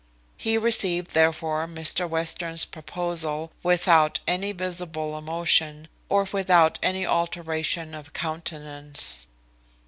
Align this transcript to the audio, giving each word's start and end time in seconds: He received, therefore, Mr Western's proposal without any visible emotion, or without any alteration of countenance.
He 0.35 0.57
received, 0.57 1.11
therefore, 1.11 1.67
Mr 1.67 2.09
Western's 2.09 2.65
proposal 2.65 3.51
without 3.61 4.19
any 4.25 4.51
visible 4.51 5.15
emotion, 5.15 5.87
or 6.09 6.27
without 6.31 6.79
any 6.81 7.05
alteration 7.05 7.93
of 7.93 8.11
countenance. 8.11 9.27